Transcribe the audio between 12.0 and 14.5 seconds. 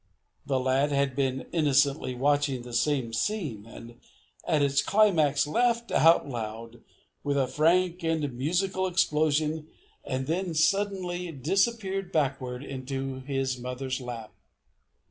backward into his mother's lap.